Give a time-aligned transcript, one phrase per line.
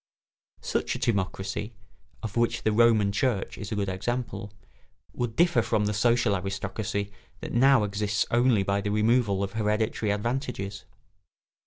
[0.61, 1.73] Such a timocracy
[2.23, 4.51] (of which the Roman Church is a good example)
[5.13, 10.11] would differ from the social aristocracy that now exists only by the removal of hereditary
[10.11, 10.85] advantages.